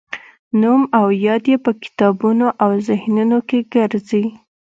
نوم 0.61 0.81
او 0.97 1.05
یاد 1.25 1.43
یې 1.51 1.57
په 1.65 1.71
کتابونو 1.83 2.47
او 2.63 2.71
ذهنونو 2.87 3.37
کې 3.49 3.59
ګرځي. 3.73 4.23